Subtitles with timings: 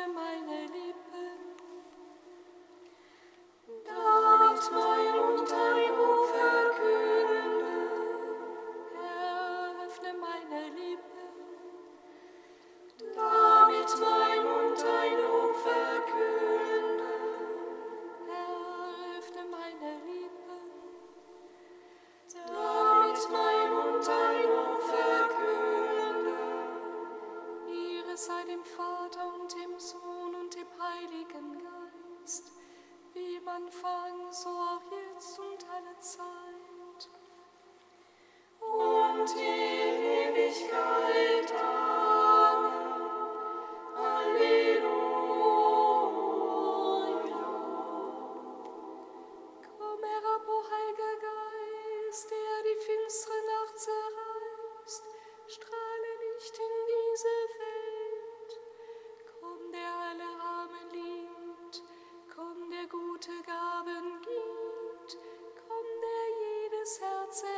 [0.00, 0.10] My.
[0.14, 0.39] mein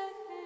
[0.03, 0.42] yeah.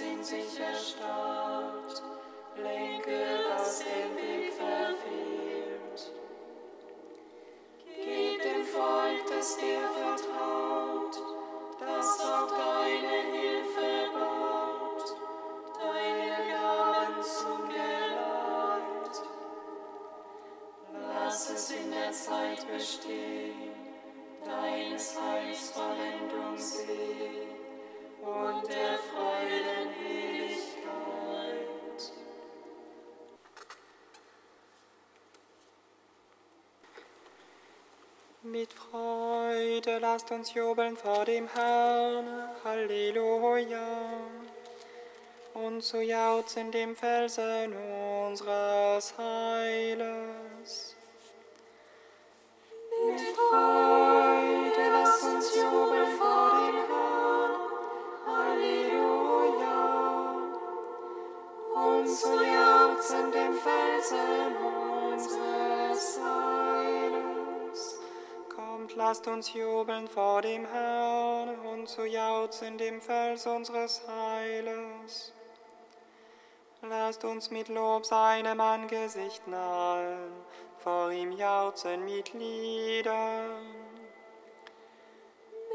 [0.00, 1.19] Mit
[40.12, 42.26] lasst uns jubeln vor dem Herrn.
[42.64, 43.86] Halleluja.
[45.54, 47.72] Und zu jauchzen dem Felsen
[48.26, 50.29] unseres Heiles.
[69.00, 75.32] Lasst uns jubeln vor dem Herrn und zu jauchzen dem Fels unseres Heiles.
[76.82, 80.32] Lasst uns mit Lob seinem Angesicht nahen,
[80.76, 83.64] vor ihm jauchzen mit Liedern.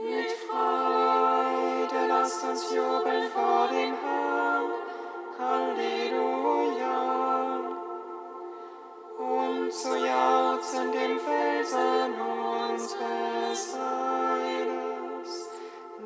[0.03, 4.71] Mit Freude lasst uns jubeln vor dem Herrn.
[5.39, 6.44] Halleluja.
[9.45, 12.13] Und zu jauchzen dem Felsen
[12.71, 15.49] unseres Heiles.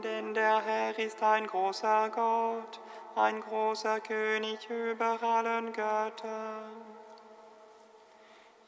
[0.03, 2.79] Denn der Herr ist ein großer Gott,
[3.15, 6.99] ein großer König über allen Göttern.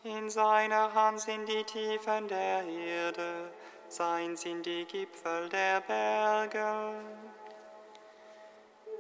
[0.04, 3.52] In seiner Hand sind die Tiefen der Erde,
[3.88, 6.96] sein sind die Gipfel der Berge.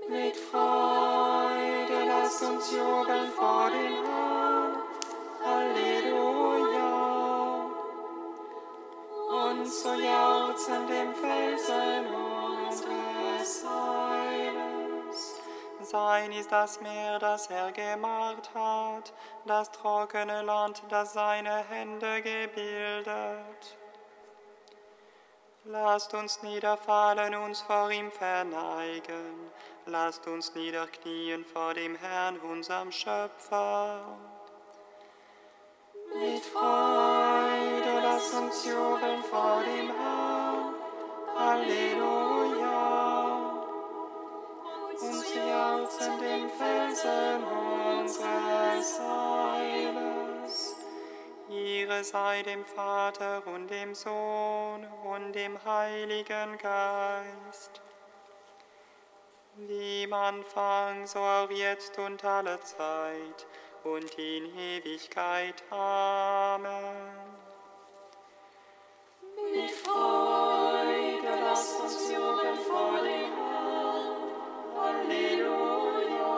[0.07, 4.40] Mit Freude lasst uns jubeln vor dem Herrn.
[5.51, 6.91] Halleluja.
[9.49, 15.41] Und zu jauchzen dem Felsen unseres Heiles.
[15.81, 19.13] Sein ist das Meer, das er gemacht hat,
[19.45, 23.77] das trockene Land, das seine Hände gebildet.
[25.65, 29.51] Lasst uns niederfallen, uns vor ihm verneigen.
[29.85, 34.17] Lasst uns niederknien vor dem Herrn, unserem Schöpfer.
[36.13, 40.75] Mit Freude lass uns jubeln vor dem Herrn.
[41.37, 42.81] Halleluja.
[44.89, 47.43] Und sie jauchzen den Felsen
[47.97, 50.75] unseres Heiles.
[51.49, 57.81] Ihre sei dem Vater und dem Sohn und dem Heiligen Geist.
[59.55, 63.47] Wie im Anfang, so auch jetzt und alle Zeit
[63.83, 65.63] und in Ewigkeit.
[65.69, 67.31] Amen.
[69.53, 74.31] Mit Freude lasst uns jubeln vor dem Herrn.
[74.77, 76.31] Halleluja.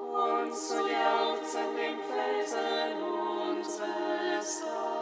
[0.00, 4.93] Und zu jauchzen dem Felsen unseres Heils.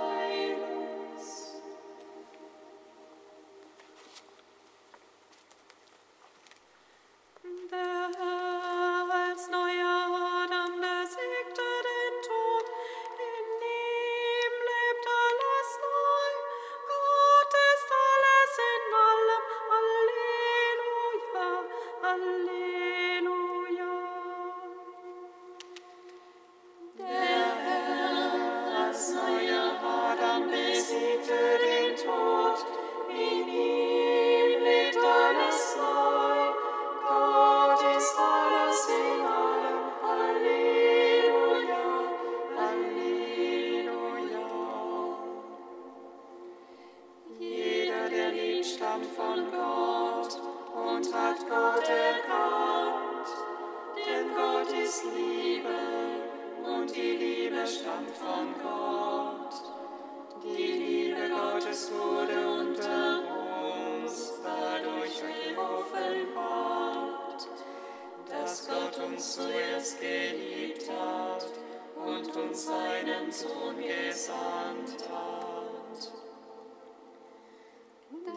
[72.52, 76.12] uns seinen Sohn gesandt hat.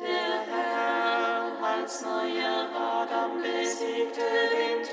[0.01, 4.84] Der Herr als neuer Adam besiegte den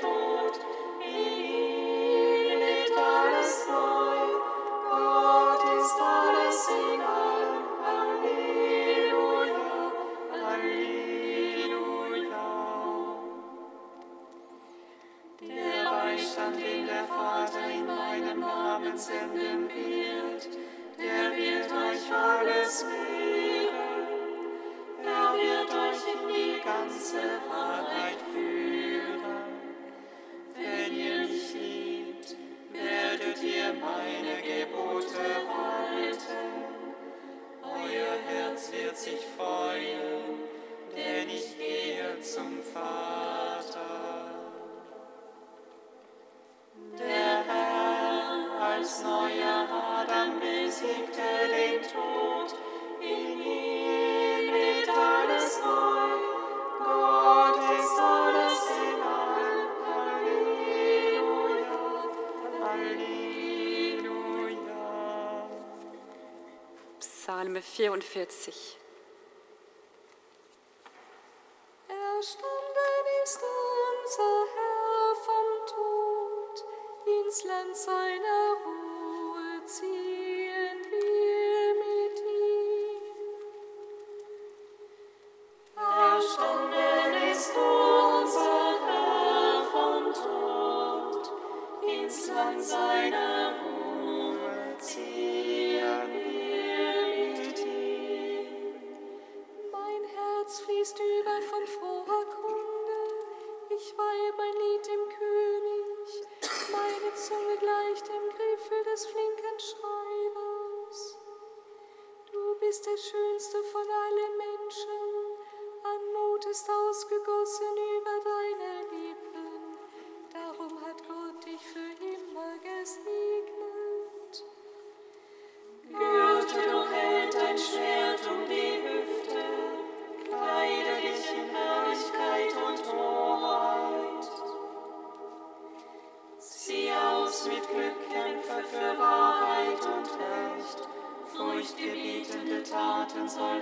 [67.63, 68.82] 44.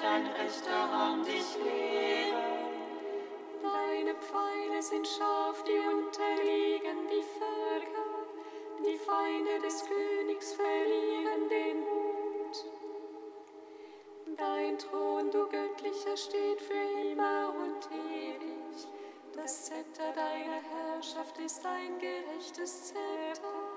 [0.02, 2.62] dein rechter Arm dich leben.
[3.62, 8.12] Deine Pfeile sind scharf, die unterliegen die Völker.
[8.84, 12.66] Die Feinde des Königs verlieren den Mut.
[14.38, 18.88] Dein Thron, du Göttlicher, steht für immer und ewig.
[19.36, 23.72] Das Zepter deiner Herrschaft ist ein gerechtes Zepter.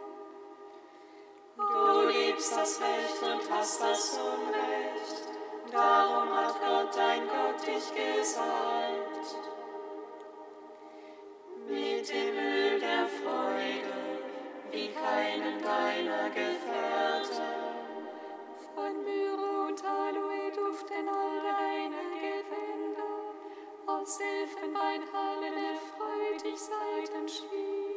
[1.57, 5.14] Du liebst das Recht und hast das Unrecht.
[5.75, 9.27] Darum hat Gott, dein Gott, dich gesalbt.
[11.69, 14.21] Mit dem Öl der Freude,
[14.71, 17.43] wie keinen deiner Gefährten.
[18.73, 23.35] Von Myrrhe und Aloe duften all deine Gewänder.
[23.87, 27.97] Aus Elfenbeinhallen erfreut dich Seitenspiel.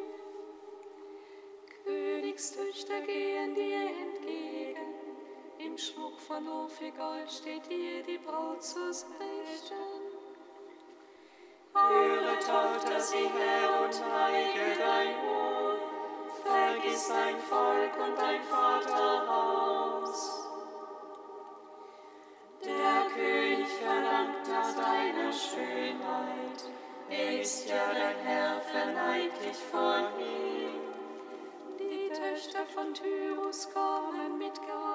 [1.86, 3.87] Königstöchter gehen dir.
[5.68, 9.76] Im Schmuck von Ophirgold steht dir die Braut zur Seite.
[11.74, 15.76] Höre, Tochter, sieh her und neige dein Ohr.
[16.42, 20.48] Vergiss dein Volk und dein Vaterhaus.
[22.64, 26.72] Der König verlangt nach deiner Schönheit.
[27.10, 30.80] Er ist ja dein Herr, verneig dich vor ihm.
[31.78, 34.87] Die Töchter von Tyrus kommen mit Gaben.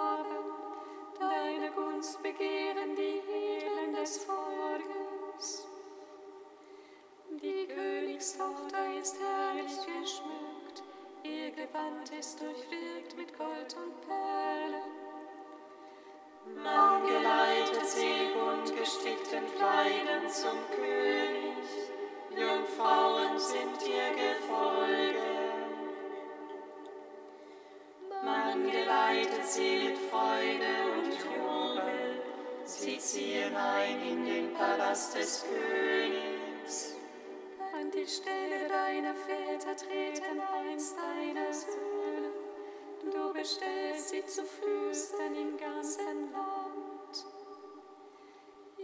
[28.71, 31.72] Geleitet sie mit Freude und Jubel,
[32.65, 36.97] sie ziehen ein in den Palast des Königs.
[37.75, 42.31] An die Stelle deiner Väter treten einst deine Söhne.
[43.11, 47.27] Du bestellst sie zu Fürsten im ganzen Land.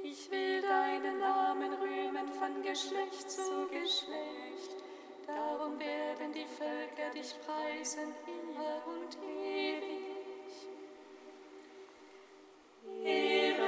[0.02, 4.82] Ich will deinen Namen rühmen von Geschlecht zu Geschlecht.
[5.26, 9.77] Darum werden die Völker dich preisen hier und ewig.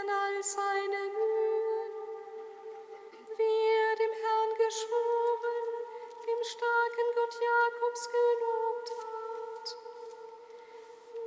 [0.00, 1.92] an all seine Mühen,
[3.36, 5.66] wie er dem Herrn geschworen,
[6.26, 9.66] dem starken Gott Jakobs gelobt hat.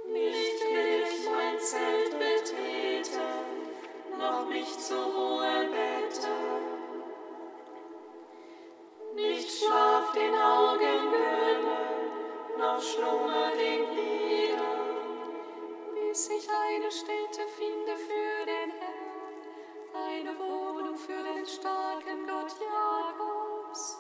[0.07, 3.31] Nicht will ich mein Zelt betreten,
[4.17, 5.62] noch mich zur Ruhe
[16.83, 19.39] eine Stätte finde für den Herrn,
[19.95, 23.97] eine Wohnung für den starken Gott Jakobs.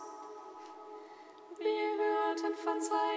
[1.59, 3.12] Wir hörten von seiner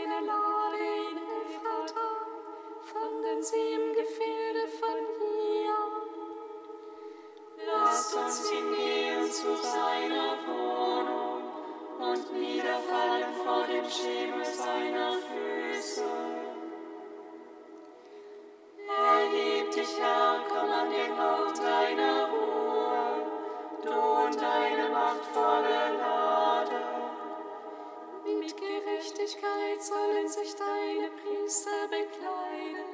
[31.26, 32.87] Priester bekleiden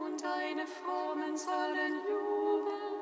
[0.00, 2.98] und deine Frommen sollen jubeln.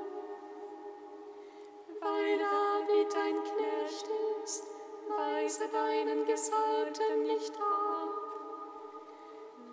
[2.00, 4.06] Weil David dein Knecht
[4.44, 4.64] ist,
[5.08, 8.08] weise deinen Gesalbten nicht ab.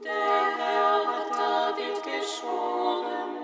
[0.03, 3.43] Der Herr hat David geschworen,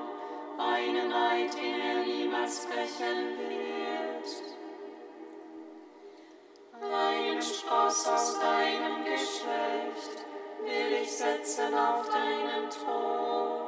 [0.58, 4.44] einen Eid, den er niemals brechen wird.
[6.82, 10.13] Einen Spross aus deinem Geschlecht
[10.64, 13.62] will ich setzen auf deinen Thron.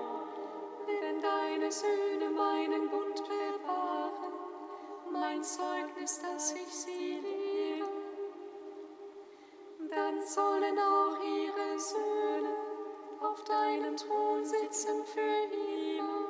[0.88, 4.34] Wenn deine Söhne meinen Bund bewahren,
[5.12, 7.90] mein Zeugnis, dass ich sie liebe,
[9.90, 12.56] dann sollen auch ihre Söhne
[13.22, 16.28] auf deinem Thron sitzen für immer.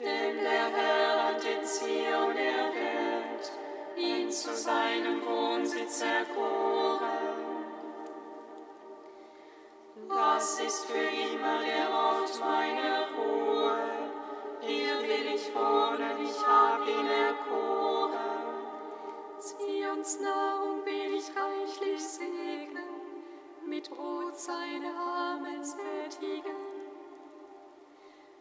[0.00, 3.52] Denn der Herr hat in Zion erwählt,
[3.96, 7.37] ihn zu seinem Wohnsitz erkoren.
[10.10, 13.76] Haus ist für immer der Ort meiner Ruhe.
[14.60, 18.18] Hier will ich wohnen, ich hab ihn erkoren.
[19.38, 22.88] Zions Nahrung will ich reichlich segnen,
[23.66, 26.56] mit Brot seine Arme sättigen.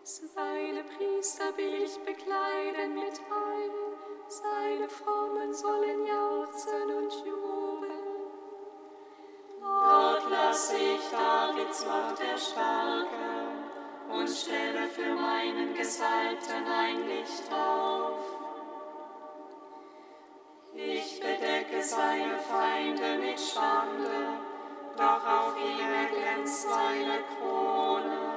[0.03, 3.71] Seine Priester will ich bekleiden mit Heil,
[4.27, 7.56] seine Frommen sollen jauchzen und jubeln.
[10.29, 13.63] Lasse ich Davids Macht erstarken
[14.09, 18.19] und stelle für meinen Gesalbten ein Licht auf.
[20.73, 24.39] Ich bedecke seine Feinde mit Schande,
[24.97, 28.36] doch auf ihm erglänzt seine Krone.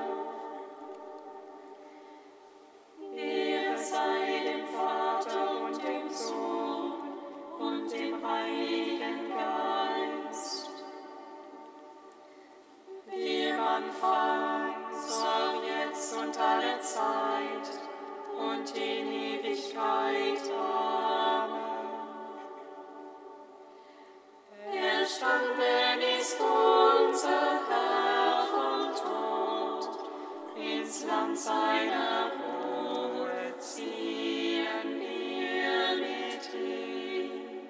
[31.40, 37.62] Seiner Ruhe ziehen wir mit ihm.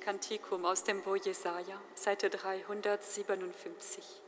[0.00, 4.22] Kantikum aus dem Buch Jesaja, Seite 357.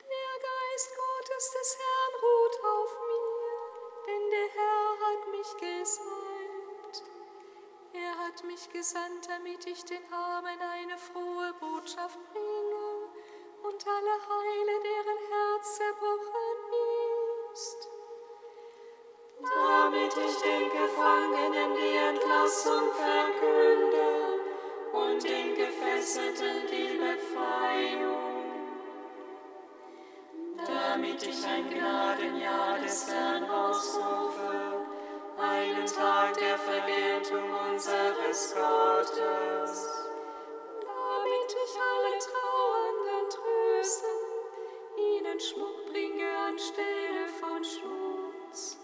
[0.00, 6.96] Der Geist Gottes des Herrn ruht auf mir, denn der Herr hat mich gesalbt.
[7.92, 12.70] Er hat mich gesandt, damit ich den Armen eine frohe Botschaft bringe
[13.62, 16.60] und alle heile, deren Herz zerbrochen
[17.52, 17.88] ist.
[19.42, 24.40] damit ich den Gefangenen die Entlassung verkünde
[24.92, 28.20] und den Gefesselten die Befreiung.
[30.66, 34.86] Damit ich ein Gnadenjahr des Herrn ausrufe,
[35.38, 39.88] einen Tag der Vergeltung unseres Gottes.
[40.84, 42.89] damit ich alle Trauernden
[43.80, 44.08] trösten,
[44.96, 48.78] ihnen Schmuck bringe anstelle von Schmutz.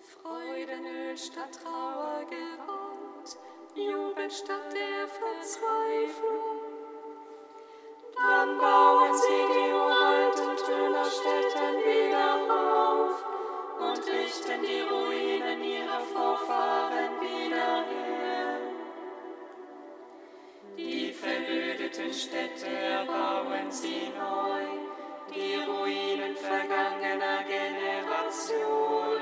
[0.00, 3.38] Freudenöl statt Trauergewand,
[3.74, 6.62] Jubel statt der Verzweiflung.
[8.16, 13.24] Dann bauen sie die uralten Tönerstätten wieder auf
[13.78, 18.05] und richten die Ruinen ihrer Vorfahren wieder her.
[21.96, 24.64] Verödeten Städte erbauen sie neu,
[25.34, 29.20] die Ruinen vergangener Generationen.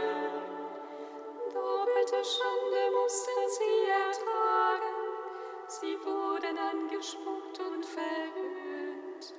[1.52, 4.96] Doppelte Schande mussten sie ertragen,
[5.68, 9.34] sie wurden angespuckt und verhöhnt.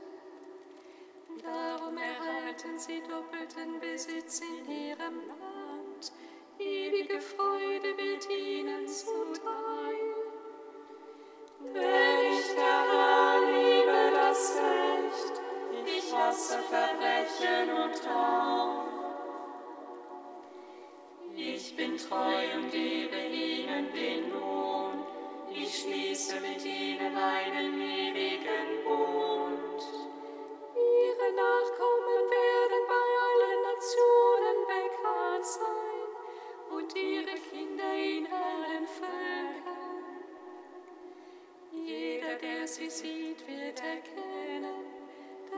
[1.44, 6.14] Darum erhalten sie doppelten Besitz in ihrem Land,
[6.60, 9.66] ewige Freude wird ihnen zuteil.
[16.16, 18.86] Hasse Verbrechen und Raub.
[21.36, 25.04] Ich bin treu und gebe ihnen den Lohn,
[25.52, 29.82] ich schließe mit ihnen einen ewigen Bund.
[30.76, 39.76] Ihre Nachkommen werden bei allen Nationen bekannt sein und ihre Kinder in allen Völkern.
[41.72, 44.95] Jeder, der sie sieht, wird erkennen,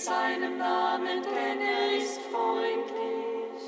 [0.00, 3.62] seinem Namen, denn er ist freundlich.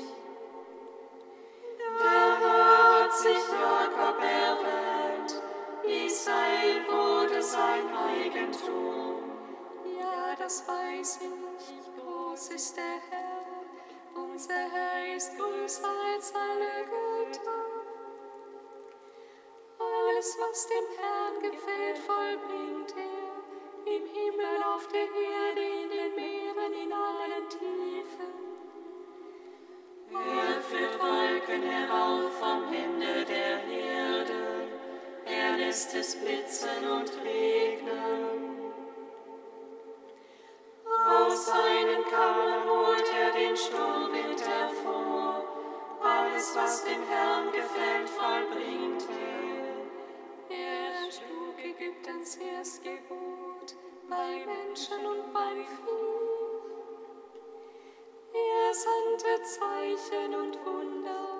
[1.77, 5.41] Der Herr hat sich Jakob erwählt,
[5.83, 9.31] Israel wurde sein Eigentum.
[9.99, 13.45] Ja, das weiß ich, groß ist der Herr,
[14.15, 17.63] unser Herr ist größer als alle Götter.
[19.77, 23.22] Alles, was dem Herrn gefällt, vollbringt er,
[47.09, 50.55] Herrn gefällt, vollbringt er.
[50.55, 53.42] Er schlug Ägyptens Erstgebot
[54.09, 56.13] bei Menschen und beim Vieh.
[58.33, 61.37] Er sandte Zeichen und Wunder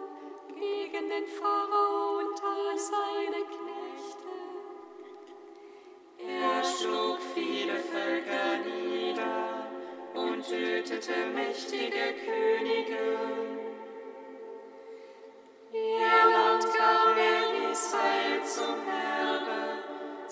[0.60, 4.34] gegen den Pharao und all seine Knechte.
[6.20, 9.68] Er schlug viele Völker nieder
[10.14, 13.54] und tötete mächtige Könige.
[15.74, 19.73] Irland gab er Israel zum Erbe,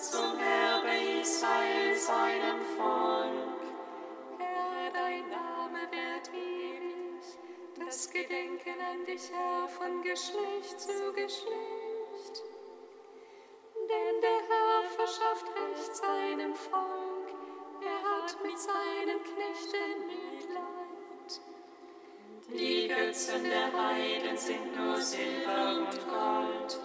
[0.02, 3.62] zum Erbe Israel seinem Volk.
[4.36, 7.24] Herr, dein Name wird ewig,
[7.78, 12.42] das Gedenken an dich, Herr, von Geschlecht zu Geschlecht.
[13.76, 17.28] Denn der Herr verschafft Recht seinem Volk,
[17.80, 21.40] er hat mit seinen Knechten Mitleid.
[22.48, 26.80] Die Götzen der Heiden sind nur Silber und Gold,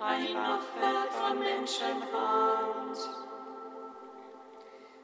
[0.00, 2.96] ein Machwerk von Menschenhand.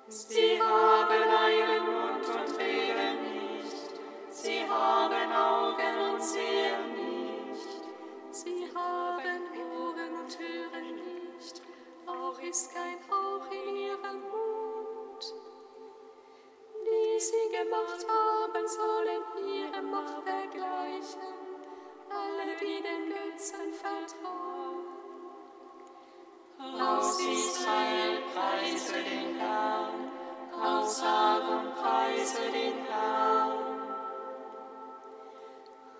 [0.08, 7.82] Sie haben einen Mund und reden nicht, sie haben Augen und sehen nicht.
[8.30, 11.62] Sie haben Ohren und hören nicht,
[12.06, 15.34] auch ist kein Hauch in ihrem Mund.
[16.86, 21.34] Die sie gemacht haben, sollen ihre Macht vergleichen,
[22.08, 24.55] alle, die den Götzen vertrauen.
[26.58, 30.10] Aus Israel preise den Herrn,
[30.52, 33.82] aus Aaron preise den Herrn.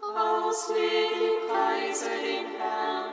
[0.01, 3.13] Aus Levi preise den Herrn,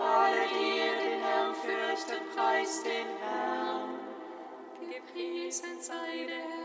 [0.00, 4.00] alle, die den Herrn fürchtet, preist den Herrn.
[4.80, 6.62] Gepriesen sei der Herr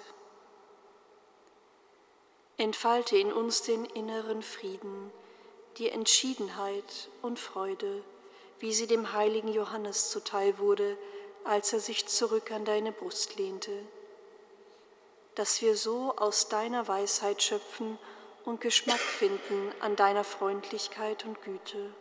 [2.57, 5.13] Entfalte in uns den inneren Frieden,
[5.77, 8.03] die Entschiedenheit und Freude,
[8.61, 10.97] wie sie dem heiligen Johannes zuteil wurde,
[11.45, 13.85] als er sich zurück an deine Brust lehnte.
[15.35, 17.99] Dass wir so aus deiner Weisheit schöpfen
[18.47, 21.93] und Geschmack finden an deiner Freundlichkeit und Güte.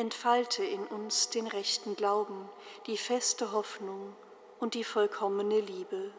[0.00, 2.48] Entfalte in uns den rechten Glauben,
[2.86, 4.16] die feste Hoffnung
[4.58, 6.10] und die vollkommene Liebe.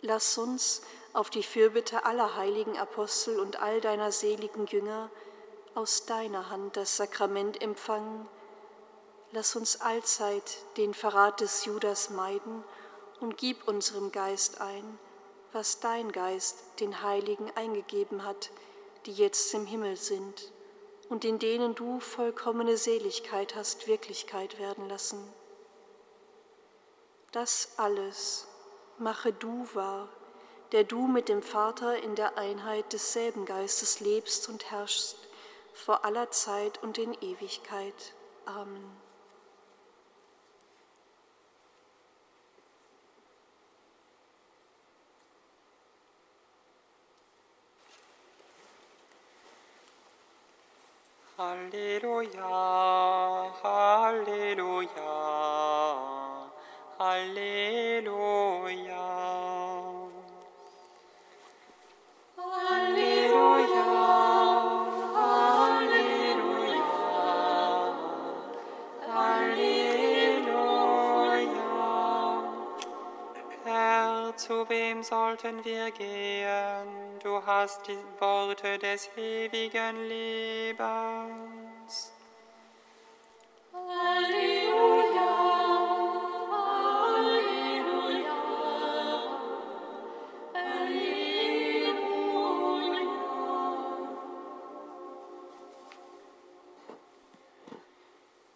[0.00, 0.82] Lass uns
[1.14, 5.10] auf die Fürbitte aller heiligen Apostel und all deiner seligen Jünger
[5.74, 8.28] aus deiner Hand das Sakrament empfangen.
[9.32, 12.62] Lass uns allzeit den Verrat des Judas meiden
[13.18, 14.96] und gib unserem Geist ein,
[15.50, 18.50] was dein Geist den Heiligen eingegeben hat,
[19.06, 20.52] die jetzt im Himmel sind
[21.10, 25.20] und in denen du vollkommene Seligkeit hast Wirklichkeit werden lassen.
[27.32, 28.46] Das alles
[28.98, 30.08] mache du wahr,
[30.72, 35.18] der du mit dem Vater in der Einheit desselben Geistes lebst und herrschst
[35.74, 38.14] vor aller Zeit und in Ewigkeit.
[38.46, 39.09] Amen.
[51.40, 52.48] Halleluja,
[53.62, 55.12] Halleluja.
[56.98, 58.26] Halleluja,
[62.36, 63.89] Halleluja,
[74.50, 76.88] zu wem sollten wir gehen?
[77.22, 80.80] du hast die Worte des ewigen Lebens.
[83.72, 85.30] Halleluja,
[87.12, 88.38] Halleluja,
[90.52, 92.00] Halleluja.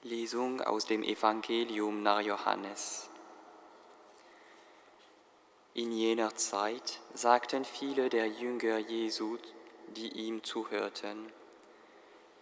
[0.03, 3.14] Lesung aus dem Evangelium nach Johannes.
[5.77, 9.39] In jener Zeit sagten viele der Jünger Jesu,
[9.97, 11.33] die ihm zuhörten,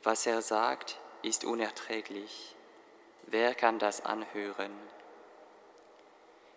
[0.03, 2.55] was er sagt, ist unerträglich.
[3.27, 4.73] Wer kann das anhören?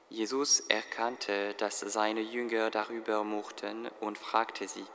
[0.10, 4.86] Jesus erkannte, dass seine Jünger darüber murrten und fragte sie,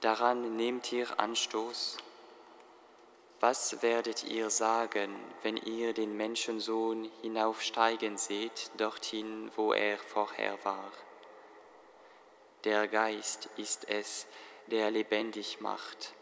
[0.00, 1.98] Daran nehmt ihr Anstoß?
[3.40, 10.90] Was werdet ihr sagen, wenn ihr den Menschensohn hinaufsteigen seht, dorthin, wo er vorher war?
[12.64, 14.26] Der Geist ist es,
[14.68, 16.14] der lebendig macht,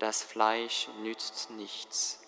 [0.00, 2.20] das Fleisch nützt nichts.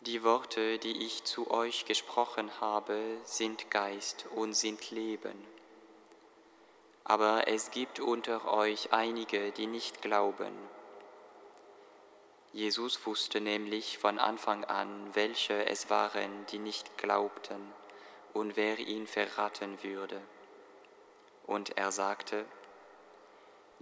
[0.00, 5.46] Die Worte, die ich zu euch gesprochen habe, sind Geist und sind Leben.
[7.04, 10.52] Aber es gibt unter euch einige, die nicht glauben.
[12.52, 17.72] Jesus wusste nämlich von Anfang an, welche es waren, die nicht glaubten
[18.32, 20.20] und wer ihn verraten würde.
[21.46, 22.44] Und er sagte,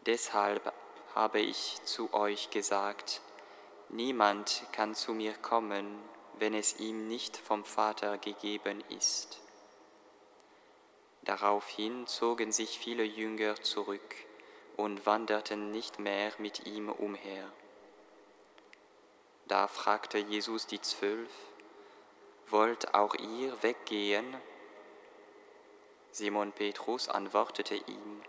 [0.07, 0.73] Deshalb
[1.15, 3.21] habe ich zu euch gesagt,
[3.89, 5.99] niemand kann zu mir kommen,
[6.39, 9.41] wenn es ihm nicht vom Vater gegeben ist.
[11.23, 14.15] Daraufhin zogen sich viele Jünger zurück
[14.77, 17.51] und wanderten nicht mehr mit ihm umher.
[19.49, 21.31] Da fragte Jesus die Zwölf,
[22.49, 24.37] wollt auch ihr weggehen?
[26.11, 28.23] Simon Petrus antwortete ihm,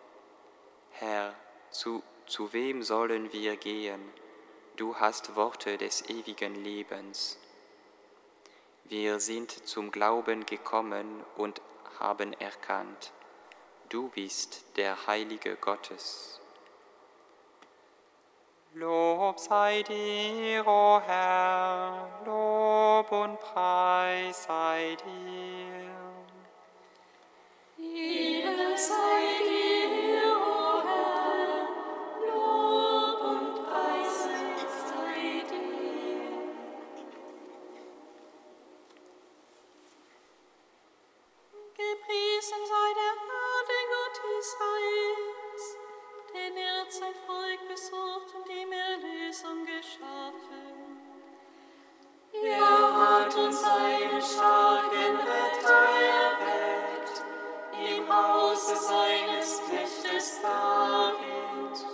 [0.91, 1.33] Herr,
[1.71, 4.01] zu, zu wem sollen wir gehen?
[4.75, 7.39] Du hast Worte des ewigen Lebens.
[8.85, 11.61] Wir sind zum Glauben gekommen und
[11.99, 13.11] haben erkannt,
[13.89, 16.39] du bist der Heilige Gottes.
[18.79, 25.89] Lob sei dir, o Herr, Lob und Preis sei dir.
[27.79, 31.67] Ehre sei dir, o Herr,
[32.27, 34.15] Lob und Preis
[34.89, 36.37] sei dir.
[41.73, 45.26] Gepriesen sei der Herr, der Gott Israels,
[46.55, 50.97] er hat sein Volk besucht und ihm Erlösung geschaffen.
[52.31, 55.87] Er hat uns einen starken Retter
[56.21, 57.23] erweckt,
[57.73, 61.85] im Hause seines Knechtes David.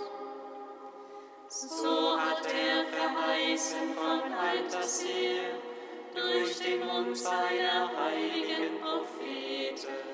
[1.48, 5.58] So hat er verheißen von alters her,
[6.14, 10.13] durch den Mund seiner heiligen Propheten.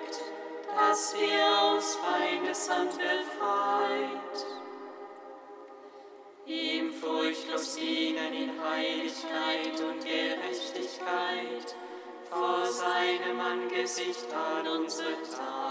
[0.75, 4.45] dass wir aus Feindeshand befreit,
[6.45, 11.75] ihm furchtlos dienen in Heiligkeit und Gerechtigkeit,
[12.29, 15.70] vor seinem Angesicht an unsere Tat.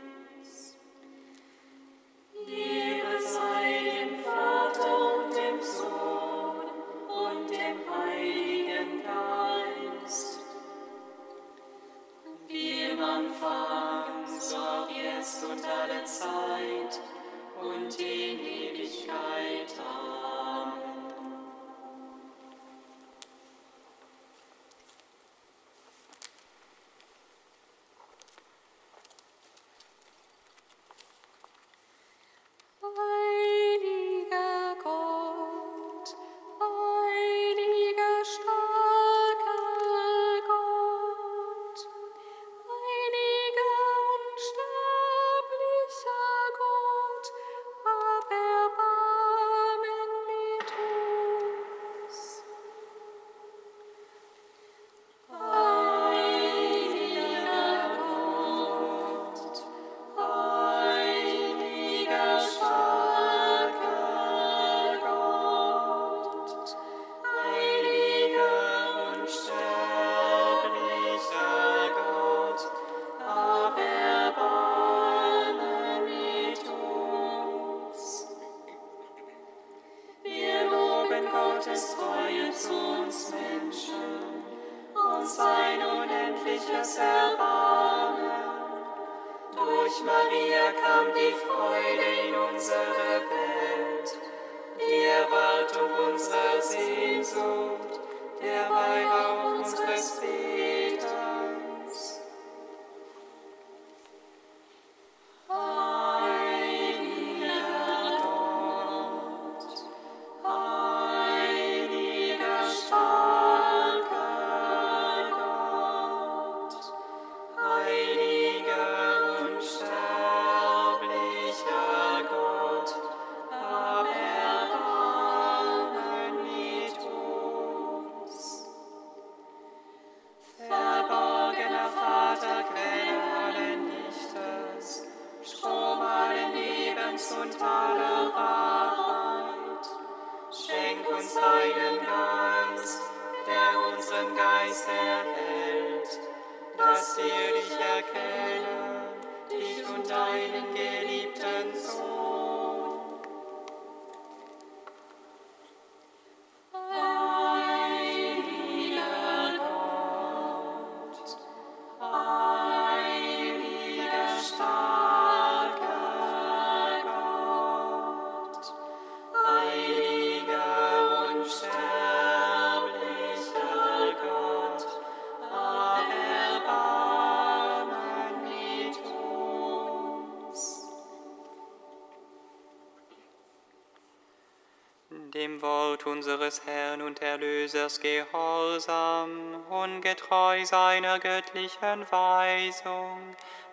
[186.51, 189.29] unseres Herrn und Erlösers Gehorsam,
[189.69, 193.19] ungetreu seiner göttlichen Weisung,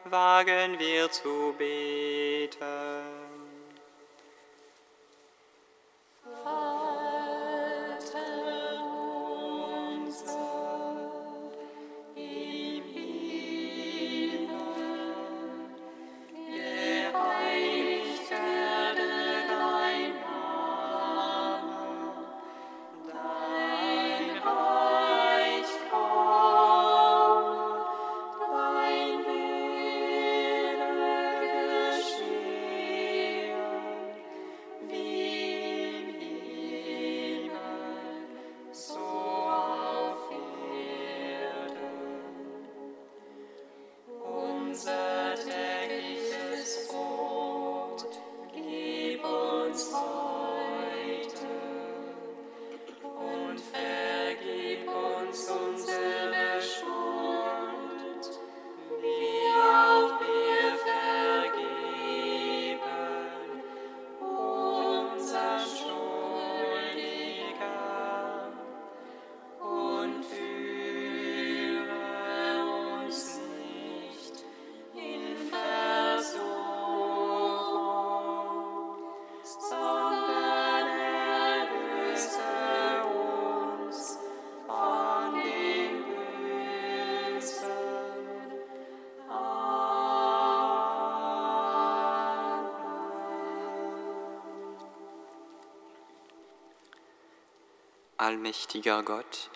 [0.05, 3.28] wagen wir zu beten.
[98.29, 99.49] Allmächtiger Gott,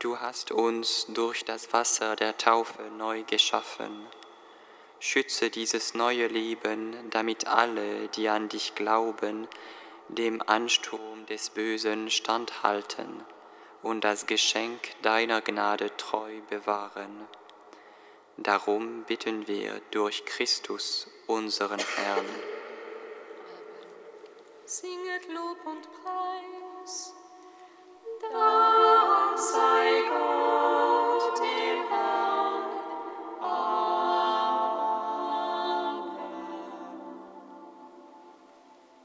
[0.00, 4.08] du hast uns durch das Wasser der Taufe neu geschaffen.
[4.98, 9.46] Schütze dieses neue Leben, damit alle, die an dich glauben,
[10.08, 13.22] dem Ansturm des Bösen standhalten
[13.84, 17.28] und das Geschenk deiner Gnade treu bewahren.
[18.36, 22.26] Darum bitten wir durch Christus, unseren Herrn.
[24.66, 26.31] Singet Lob und Preis.